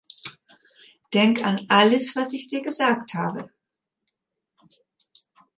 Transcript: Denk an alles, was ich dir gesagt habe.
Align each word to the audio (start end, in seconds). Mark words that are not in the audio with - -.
Denk 1.13 1.45
an 1.45 1.67
alles, 1.69 2.15
was 2.15 2.33
ich 2.33 2.47
dir 2.47 2.63
gesagt 2.63 3.13
habe. 3.13 3.51